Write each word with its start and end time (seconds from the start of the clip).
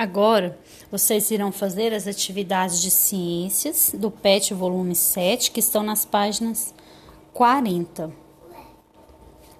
Agora, 0.00 0.58
vocês 0.90 1.30
irão 1.30 1.52
fazer 1.52 1.92
as 1.92 2.06
atividades 2.06 2.80
de 2.80 2.90
ciências 2.90 3.94
do 3.94 4.10
PET 4.10 4.54
volume 4.54 4.94
7, 4.94 5.50
que 5.50 5.60
estão 5.60 5.82
nas 5.82 6.06
páginas 6.06 6.72
40. 7.34 8.10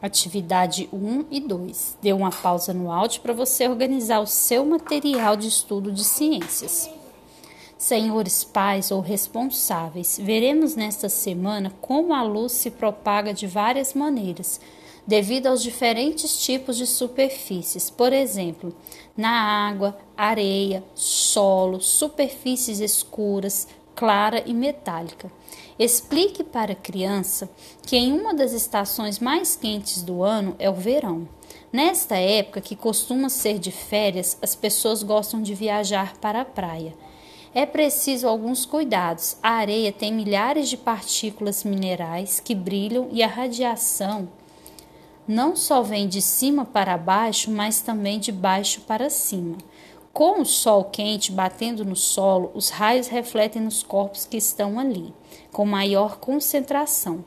Atividade 0.01 0.89
1 0.91 1.27
e 1.31 1.41
2. 1.41 1.99
Dê 2.01 2.15
uma 2.15 2.31
pausa 2.31 2.73
no 2.73 2.91
áudio 2.91 3.21
para 3.21 3.35
você 3.35 3.69
organizar 3.69 4.21
o 4.21 4.27
seu 4.27 4.65
material 4.65 5.37
de 5.37 5.47
estudo 5.47 5.93
de 5.93 6.03
ciências. 6.03 6.89
Senhores 7.77 8.43
pais 8.43 8.91
ou 8.91 9.03
responsáveis, 9.03 10.19
veremos 10.19 10.75
nesta 10.75 11.11
semana 11.11 11.71
como 11.83 12.15
a 12.15 12.23
luz 12.23 12.53
se 12.53 12.71
propaga 12.71 13.35
de 13.35 13.47
várias 13.47 13.93
maneiras 13.93 14.59
devido 15.07 15.47
aos 15.47 15.63
diferentes 15.63 16.43
tipos 16.43 16.77
de 16.77 16.87
superfícies, 16.87 17.91
por 17.91 18.13
exemplo, 18.13 18.75
na 19.17 19.31
água, 19.69 19.99
areia, 20.17 20.85
solo, 20.95 21.81
superfícies 21.81 22.81
escuras, 22.81 23.69
clara 23.95 24.43
e 24.47 24.55
metálica. 24.55 25.31
Explique 25.79 26.45
para 26.45 26.73
a 26.73 26.77
criança 26.77 27.51
que 27.87 27.97
em 27.97 28.13
uma 28.13 28.35
das 28.35 28.53
estações 28.53 29.19
mais 29.19 29.57
quentes 29.57 30.03
do 30.03 30.23
ano 30.23 30.55
é 30.59 30.69
o 30.69 30.75
verão. 30.75 31.29
Nesta 31.73 32.17
época, 32.17 32.61
que 32.61 32.77
costuma 32.77 33.29
ser 33.29 33.59
de 33.59 33.71
férias, 33.71 34.37
as 34.43 34.55
pessoas 34.55 35.03
gostam 35.03 35.41
de 35.41 35.55
viajar 35.55 36.17
para 36.19 36.41
a 36.43 36.45
praia. 36.45 36.95
É 37.55 37.67
preciso 37.67 38.29
alguns 38.29 38.65
cuidados. 38.65 39.37
A 39.43 39.51
areia 39.51 39.93
tem 39.93 40.13
milhares 40.13 40.69
de 40.69 40.77
partículas 40.77 41.65
minerais 41.65 42.41
que 42.41 42.55
brilham 42.55 43.09
e 43.11 43.23
a 43.23 43.27
radiação 43.27 44.29
não 45.31 45.55
só 45.55 45.81
vem 45.81 46.09
de 46.09 46.21
cima 46.21 46.65
para 46.65 46.99
baixo, 46.99 47.53
mas 47.53 47.81
também 47.81 48.19
de 48.19 48.33
baixo 48.33 48.81
para 48.81 49.09
cima. 49.09 49.57
Com 50.13 50.41
o 50.41 50.45
sol 50.45 50.87
quente 50.87 51.31
batendo 51.31 51.85
no 51.85 51.95
solo, 51.95 52.51
os 52.53 52.69
raios 52.69 53.07
refletem 53.07 53.63
nos 53.63 53.81
corpos 53.81 54.27
que 54.27 54.37
estão 54.37 54.77
ali, 54.77 55.15
com 55.53 55.65
maior 55.65 56.19
concentração. 56.19 57.25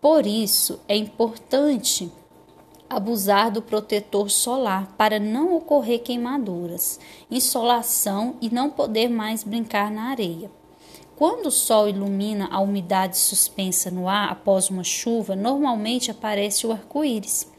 Por 0.00 0.26
isso, 0.26 0.80
é 0.88 0.96
importante 0.96 2.10
abusar 2.88 3.52
do 3.52 3.60
protetor 3.60 4.30
solar 4.30 4.94
para 4.96 5.18
não 5.18 5.54
ocorrer 5.54 6.00
queimaduras, 6.02 6.98
insolação 7.30 8.36
e 8.40 8.48
não 8.48 8.70
poder 8.70 9.10
mais 9.10 9.44
brincar 9.44 9.90
na 9.90 10.04
areia. 10.04 10.50
Quando 11.18 11.46
o 11.46 11.50
sol 11.50 11.88
ilumina 11.88 12.46
a 12.48 12.60
umidade 12.60 13.18
suspensa 13.18 13.90
no 13.90 14.08
ar 14.08 14.30
após 14.30 14.70
uma 14.70 14.84
chuva, 14.84 15.34
normalmente 15.34 16.12
aparece 16.12 16.64
o 16.64 16.70
arco-íris. 16.70 17.50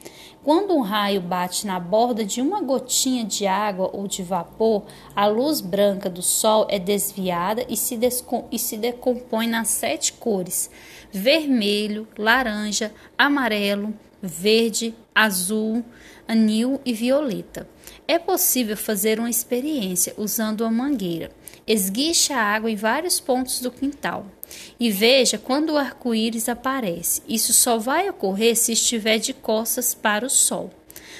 Quando 0.42 0.74
um 0.74 0.80
raio 0.80 1.20
bate 1.20 1.68
na 1.68 1.78
borda 1.78 2.24
de 2.24 2.40
uma 2.40 2.62
gotinha 2.62 3.26
de 3.26 3.46
água 3.46 3.90
ou 3.92 4.08
de 4.08 4.24
vapor, 4.24 4.84
a 5.14 5.28
luz 5.28 5.60
branca 5.60 6.10
do 6.10 6.22
sol 6.22 6.68
é 6.70 6.80
desviada 6.80 7.66
e 7.68 7.76
se, 7.76 8.00
e 8.50 8.58
se 8.58 8.78
decompõe 8.78 9.46
nas 9.46 9.68
sete 9.68 10.14
cores: 10.14 10.72
vermelho, 11.12 12.08
laranja, 12.18 12.94
amarelo, 13.18 13.94
verde, 14.22 14.96
azul, 15.23 15.84
anil 16.28 16.80
e 16.86 16.94
violeta. 16.94 17.67
É 18.08 18.17
possível 18.17 18.78
fazer 18.78 19.20
uma 19.20 19.30
experiência 19.30 20.14
usando 20.17 20.62
uma 20.62 20.72
mangueira. 20.72 21.31
Esguiche 21.67 22.34
a 22.34 22.42
água 22.42 22.72
em 22.72 22.75
vários 22.75 23.20
pontos 23.20 23.59
do 23.59 23.70
quintal 23.70 24.25
e 24.80 24.90
veja 24.90 25.38
quando 25.38 25.72
o 25.72 25.78
arco-íris 25.78 26.50
aparece. 26.50 27.22
Isso 27.28 27.53
só 27.53 27.78
vai 27.78 28.09
ocorrer 28.09 28.56
se 28.56 28.72
estiver 28.72 29.20
de 29.20 29.34
costas 29.34 29.94
para 29.94 30.25
o 30.25 30.30
sol. 30.30 30.72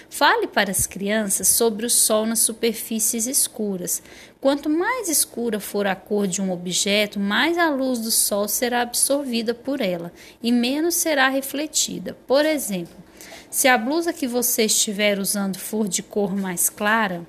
Fale 0.10 0.48
para 0.48 0.72
as 0.72 0.88
crianças 0.88 1.48
sobre 1.50 1.86
o 1.86 1.90
sol 1.90 2.26
nas 2.26 2.40
superfícies 2.40 3.28
escuras. 3.28 4.02
Quanto 4.42 4.68
mais 4.68 5.08
escura 5.08 5.60
for 5.60 5.86
a 5.86 5.96
cor 5.96 6.26
de 6.26 6.42
um 6.42 6.52
objeto, 6.52 7.20
mais 7.20 7.58
a 7.58 7.70
luz 7.70 8.00
do 8.00 8.10
sol 8.10 8.48
será 8.48 8.82
absorvida 8.82 9.54
por 9.54 9.82
ela 9.82 10.12
e 10.42 10.52
menos 10.52 10.96
será 10.96 11.30
refletida. 11.30 12.18
Por 12.26 12.44
exemplo, 12.44 12.96
se 13.50 13.68
a 13.68 13.78
blusa 13.78 14.14
que 14.14 14.28
você 14.28 14.66
estiver 14.66 15.20
usando 15.20 15.58
for 15.58 15.88
de 15.88 16.04
cor 16.04 16.36
mais 16.36 16.70
clara, 16.70 17.28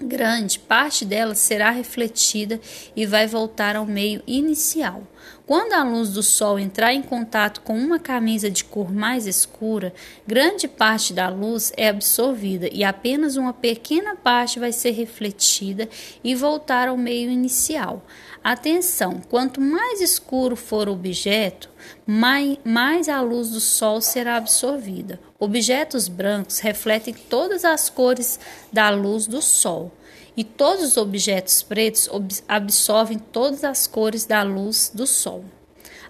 grande, 0.00 0.58
parte 0.58 1.04
dela 1.04 1.34
será 1.34 1.70
refletida 1.70 2.60
e 2.94 3.06
vai 3.06 3.26
voltar 3.26 3.76
ao 3.76 3.86
meio 3.86 4.22
inicial. 4.26 5.02
Quando 5.46 5.72
a 5.72 5.82
luz 5.82 6.10
do 6.10 6.22
sol 6.22 6.58
entrar 6.58 6.92
em 6.94 7.02
contato 7.02 7.60
com 7.62 7.76
uma 7.76 7.98
camisa 7.98 8.50
de 8.50 8.64
cor 8.64 8.92
mais 8.92 9.26
escura, 9.26 9.92
grande 10.26 10.68
parte 10.68 11.12
da 11.12 11.28
luz 11.28 11.72
é 11.76 11.88
absorvida 11.88 12.68
e 12.70 12.84
apenas 12.84 13.36
uma 13.36 13.52
pequena 13.52 14.14
parte 14.14 14.60
vai 14.60 14.72
ser 14.72 14.92
refletida 14.92 15.88
e 16.22 16.34
voltar 16.34 16.88
ao 16.88 16.96
meio 16.96 17.30
inicial. 17.30 18.04
Atenção: 18.42 19.20
quanto 19.28 19.60
mais 19.60 20.00
escuro 20.00 20.56
for 20.56 20.88
o 20.88 20.92
objeto, 20.92 21.68
mais, 22.06 22.58
mais 22.64 23.08
a 23.08 23.20
luz 23.20 23.50
do 23.50 23.60
sol 23.60 24.00
será 24.00 24.36
absorvida. 24.36 25.20
Objetos 25.38 26.08
brancos 26.08 26.58
refletem 26.58 27.12
todas 27.12 27.66
as 27.66 27.90
cores 27.90 28.40
da 28.72 28.88
luz 28.88 29.26
do 29.26 29.42
sol, 29.42 29.92
e 30.34 30.42
todos 30.42 30.84
os 30.84 30.96
objetos 30.96 31.62
pretos 31.62 32.08
absorvem 32.48 33.18
todas 33.18 33.62
as 33.62 33.86
cores 33.86 34.24
da 34.24 34.42
luz 34.42 34.90
do 34.94 35.06
sol. 35.06 35.44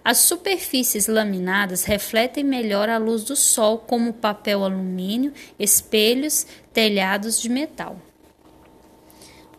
As 0.05 0.19
superfícies 0.19 1.09
laminadas 1.09 1.85
refletem 1.85 2.45
melhor 2.45 2.89
a 2.89 2.97
luz 2.97 3.25
do 3.25 3.35
sol, 3.35 3.79
como 3.79 4.13
papel 4.13 4.65
alumínio, 4.65 5.33
espelhos, 5.59 6.47
telhados 6.73 7.41
de 7.41 7.49
metal. 7.49 8.01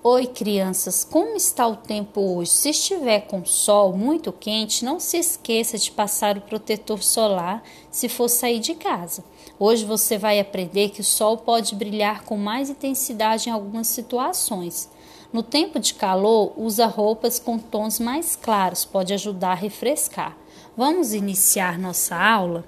Oi, 0.04 0.26
crianças, 0.26 1.04
como 1.04 1.36
está 1.36 1.68
o 1.68 1.76
tempo 1.76 2.22
hoje? 2.22 2.50
Se 2.50 2.70
estiver 2.72 3.28
com 3.28 3.46
sol 3.46 3.96
muito 3.96 4.32
quente, 4.32 4.84
não 4.84 5.00
se 5.00 5.18
esqueça 5.18 5.78
de 5.78 5.92
passar 5.92 6.40
o 6.40 6.42
protetor 6.42 7.04
solar 7.04 7.62
se 7.92 8.10
for 8.10 8.28
sair 8.28 8.60
de 8.60 8.74
casa. 8.74 9.24
Hoje 9.60 9.86
você 9.86 10.18
vai 10.18 10.40
aprender 10.40 10.90
que 10.90 11.02
o 11.02 11.04
sol 11.04 11.38
pode 11.38 11.76
brilhar 11.76 12.24
com 12.24 12.36
mais 12.36 12.68
intensidade 12.68 13.48
em 13.48 13.52
algumas 13.52 13.86
situações. 13.90 14.90
No 15.32 15.44
tempo 15.44 15.80
de 15.80 15.94
calor, 15.94 16.52
usa 16.58 16.88
roupas 16.88 17.38
com 17.38 17.60
tons 17.60 18.00
mais 18.00 18.36
claros, 18.36 18.84
pode 18.84 19.14
ajudar 19.14 19.52
a 19.52 19.54
refrescar. 19.54 20.36
Vamos 20.76 21.14
iniciar 21.14 21.78
nossa 21.78 22.16
aula? 22.16 22.66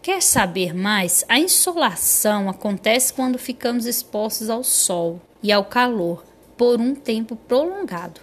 Quer 0.00 0.22
saber 0.22 0.74
mais? 0.74 1.24
A 1.28 1.40
insolação 1.40 2.48
acontece 2.48 3.12
quando 3.12 3.36
ficamos 3.36 3.84
expostos 3.84 4.48
ao 4.48 4.62
sol 4.62 5.20
e 5.42 5.52
ao 5.52 5.64
calor 5.64 6.24
por 6.56 6.80
um 6.80 6.94
tempo 6.94 7.36
prolongado. 7.36 8.20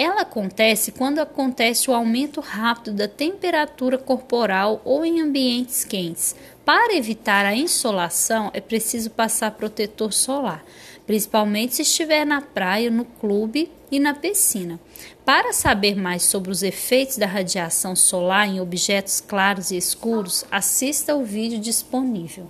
Ela 0.00 0.20
acontece 0.20 0.92
quando 0.92 1.18
acontece 1.18 1.90
o 1.90 1.92
aumento 1.94 2.40
rápido 2.40 2.94
da 2.94 3.08
temperatura 3.08 3.98
corporal 3.98 4.80
ou 4.84 5.04
em 5.04 5.20
ambientes 5.20 5.84
quentes. 5.84 6.36
Para 6.64 6.94
evitar 6.94 7.44
a 7.44 7.56
insolação, 7.56 8.48
é 8.54 8.60
preciso 8.60 9.10
passar 9.10 9.50
protetor 9.52 10.12
solar, 10.12 10.64
principalmente 11.04 11.74
se 11.74 11.82
estiver 11.82 12.24
na 12.24 12.40
praia, 12.40 12.90
no 12.92 13.04
clube 13.04 13.72
e 13.90 13.98
na 13.98 14.14
piscina. 14.14 14.78
Para 15.24 15.52
saber 15.52 15.96
mais 15.96 16.22
sobre 16.22 16.52
os 16.52 16.62
efeitos 16.62 17.16
da 17.16 17.26
radiação 17.26 17.96
solar 17.96 18.46
em 18.46 18.60
objetos 18.60 19.20
claros 19.20 19.72
e 19.72 19.76
escuros, 19.76 20.44
assista 20.48 21.16
o 21.16 21.24
vídeo 21.24 21.58
disponível. 21.58 22.46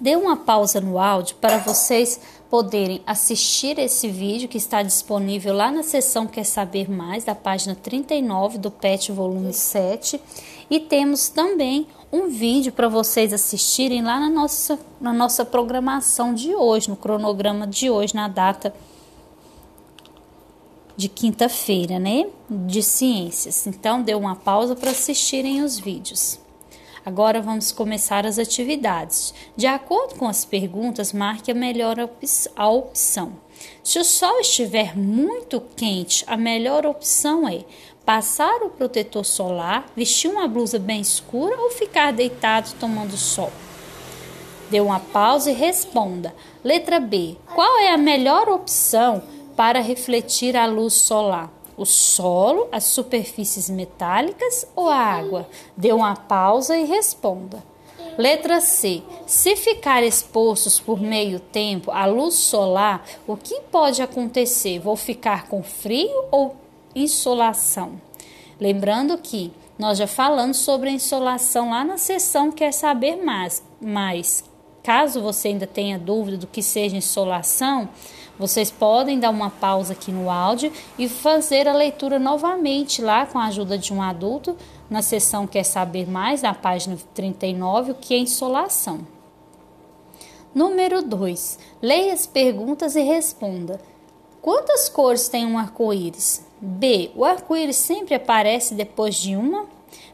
Dê 0.00 0.16
uma 0.16 0.36
pausa 0.36 0.80
no 0.80 0.98
áudio 0.98 1.36
para 1.36 1.58
vocês 1.58 2.20
poderem 2.52 3.00
assistir 3.06 3.78
esse 3.78 4.10
vídeo 4.10 4.46
que 4.46 4.58
está 4.58 4.82
disponível 4.82 5.54
lá 5.54 5.72
na 5.72 5.82
seção 5.82 6.26
Quer 6.26 6.44
Saber 6.44 6.90
Mais, 6.90 7.24
da 7.24 7.34
página 7.34 7.74
39 7.74 8.58
do 8.58 8.70
PET 8.70 9.10
volume 9.10 9.54
7. 9.54 10.20
E 10.68 10.78
temos 10.78 11.30
também 11.30 11.86
um 12.12 12.28
vídeo 12.28 12.70
para 12.70 12.88
vocês 12.88 13.32
assistirem 13.32 14.02
lá 14.02 14.20
na 14.20 14.28
nossa, 14.28 14.78
na 15.00 15.14
nossa 15.14 15.46
programação 15.46 16.34
de 16.34 16.54
hoje, 16.54 16.90
no 16.90 16.96
cronograma 16.96 17.66
de 17.66 17.88
hoje, 17.88 18.14
na 18.14 18.28
data 18.28 18.74
de 20.94 21.08
quinta-feira, 21.08 21.98
né? 21.98 22.26
De 22.50 22.82
ciências. 22.82 23.66
Então, 23.66 24.02
dê 24.02 24.14
uma 24.14 24.36
pausa 24.36 24.76
para 24.76 24.90
assistirem 24.90 25.62
os 25.62 25.78
vídeos. 25.78 26.38
Agora 27.04 27.42
vamos 27.42 27.72
começar 27.72 28.24
as 28.24 28.38
atividades. 28.38 29.34
De 29.56 29.66
acordo 29.66 30.14
com 30.14 30.28
as 30.28 30.44
perguntas, 30.44 31.12
marque 31.12 31.50
a 31.50 31.54
melhor 31.54 31.96
a 32.56 32.68
opção. 32.68 33.32
Se 33.82 33.98
o 33.98 34.04
sol 34.04 34.40
estiver 34.40 34.96
muito 34.96 35.60
quente, 35.76 36.24
a 36.28 36.36
melhor 36.36 36.86
opção 36.86 37.48
é 37.48 37.64
passar 38.06 38.62
o 38.62 38.70
protetor 38.70 39.24
solar, 39.24 39.86
vestir 39.96 40.30
uma 40.30 40.46
blusa 40.46 40.78
bem 40.78 41.00
escura 41.00 41.60
ou 41.60 41.70
ficar 41.70 42.12
deitado 42.12 42.72
tomando 42.78 43.16
sol. 43.16 43.52
Dê 44.70 44.80
uma 44.80 45.00
pausa 45.00 45.50
e 45.50 45.54
responda. 45.54 46.34
Letra 46.64 47.00
B. 47.00 47.36
Qual 47.54 47.80
é 47.80 47.92
a 47.92 47.98
melhor 47.98 48.48
opção 48.48 49.22
para 49.56 49.80
refletir 49.80 50.56
a 50.56 50.66
luz 50.66 50.94
solar? 50.94 51.50
O 51.76 51.84
solo, 51.84 52.68
as 52.70 52.84
superfícies 52.84 53.68
metálicas 53.70 54.66
ou 54.74 54.88
a 54.88 54.96
água? 54.96 55.48
Dê 55.76 55.92
uma 55.92 56.14
pausa 56.14 56.76
e 56.76 56.84
responda. 56.84 57.62
Letra 58.18 58.60
C. 58.60 59.02
Se 59.26 59.56
ficar 59.56 60.02
expostos 60.02 60.78
por 60.78 61.00
meio 61.00 61.40
tempo 61.40 61.90
à 61.90 62.04
luz 62.04 62.34
solar, 62.34 63.06
o 63.26 63.36
que 63.36 63.60
pode 63.70 64.02
acontecer? 64.02 64.78
Vou 64.78 64.96
ficar 64.96 65.48
com 65.48 65.62
frio 65.62 66.24
ou 66.30 66.56
insolação? 66.94 68.00
Lembrando 68.60 69.16
que 69.16 69.50
nós 69.78 69.96
já 69.96 70.06
falamos 70.06 70.58
sobre 70.58 70.90
a 70.90 70.92
insolação 70.92 71.70
lá 71.70 71.82
na 71.82 71.96
sessão 71.96 72.52
Quer 72.52 72.72
Saber 72.72 73.16
Mais, 73.16 73.62
mas 73.80 74.44
caso 74.82 75.22
você 75.22 75.48
ainda 75.48 75.66
tenha 75.66 75.98
dúvida 75.98 76.36
do 76.36 76.46
que 76.46 76.62
seja 76.62 76.96
insolação, 76.96 77.88
vocês 78.42 78.72
podem 78.72 79.20
dar 79.20 79.30
uma 79.30 79.50
pausa 79.50 79.92
aqui 79.92 80.10
no 80.10 80.28
áudio 80.28 80.72
e 80.98 81.08
fazer 81.08 81.68
a 81.68 81.72
leitura 81.72 82.18
novamente 82.18 83.00
lá 83.00 83.24
com 83.24 83.38
a 83.38 83.44
ajuda 83.44 83.78
de 83.78 83.94
um 83.94 84.02
adulto 84.02 84.56
na 84.90 85.00
seção 85.00 85.46
Quer 85.46 85.62
Saber 85.62 86.10
Mais, 86.10 86.42
na 86.42 86.52
página 86.52 86.98
39, 87.14 87.92
o 87.92 87.94
que 87.94 88.12
é 88.12 88.18
insolação. 88.18 89.06
Número 90.52 91.02
2. 91.02 91.56
Leia 91.80 92.12
as 92.12 92.26
perguntas 92.26 92.96
e 92.96 93.02
responda. 93.02 93.80
Quantas 94.40 94.88
cores 94.88 95.28
tem 95.28 95.46
um 95.46 95.56
arco-íris? 95.56 96.44
B. 96.60 97.12
O 97.14 97.24
arco-íris 97.24 97.76
sempre 97.76 98.16
aparece 98.16 98.74
depois 98.74 99.14
de 99.14 99.36
uma? 99.36 99.66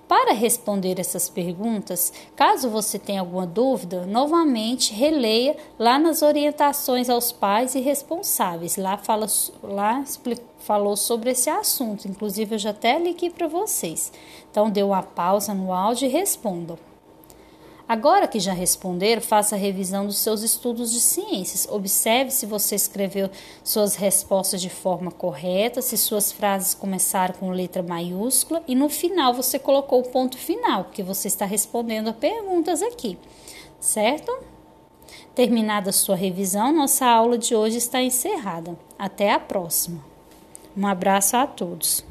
Para 0.08 0.32
responder 0.32 0.99
essas 0.99 1.28
perguntas, 1.28 2.14
caso 2.34 2.70
você 2.70 2.99
tenha 2.99 3.20
alguma 3.20 3.46
dúvida, 3.46 4.06
novamente 4.06 4.94
releia 4.94 5.55
lá 5.78 5.99
nas 5.99 6.22
orientações 6.22 7.10
aos 7.10 7.31
pais 7.31 7.75
e 7.75 7.81
responsáveis. 7.81 8.78
Lá, 8.78 8.96
fala, 8.96 9.26
lá 9.62 10.02
falou 10.60 10.96
sobre 10.96 11.32
esse 11.32 11.50
assunto, 11.50 12.08
inclusive 12.08 12.55
eu 12.55 12.58
já 12.58 12.70
até 12.70 12.99
li 12.99 13.10
aqui 13.10 13.28
para 13.28 13.46
vocês. 13.46 14.10
Então, 14.50 14.70
dê 14.70 14.82
uma 14.82 15.02
pausa 15.02 15.52
no 15.52 15.75
áudio 15.75 16.06
e 16.06 16.11
respondam. 16.11 16.88
Agora 17.88 18.29
que 18.29 18.38
já 18.38 18.52
responderam, 18.52 19.23
faça 19.23 19.55
a 19.55 19.58
revisão 19.58 20.05
dos 20.05 20.19
seus 20.19 20.43
estudos 20.43 20.93
de 20.93 21.00
ciências. 21.00 21.67
Observe 21.70 22.31
se 22.31 22.44
você 22.44 22.75
escreveu 22.75 23.31
suas 23.64 23.94
respostas 23.96 24.61
de 24.61 24.69
forma 24.69 25.11
correta, 25.11 25.81
se 25.81 25.96
suas 25.96 26.31
frases 26.31 26.75
começaram 26.75 27.35
com 27.35 27.49
letra 27.50 27.82
maiúscula 27.82 28.62
e 28.69 28.75
no 28.75 28.90
final 28.90 29.32
você 29.32 29.58
colocou 29.58 30.00
o 30.00 30.08
ponto 30.11 30.37
final, 30.37 30.85
porque 30.85 31.02
você 31.02 31.29
está 31.29 31.46
respondendo 31.46 32.08
a 32.08 32.12
perguntas 32.12 32.82
aqui, 32.82 33.17
certo? 33.81 34.37
Terminada 35.35 35.88
a 35.88 35.93
sua 35.93 36.14
revisão, 36.14 36.70
nossa 36.70 37.06
aula 37.06 37.38
de 37.38 37.55
hoje 37.55 37.79
está 37.79 38.02
encerrada. 38.02 38.79
Até 38.99 39.32
a 39.32 39.40
próxima. 39.40 40.05
Um 40.76 40.87
abraço 40.87 41.38
a 41.38 41.46
todos. 41.46 42.05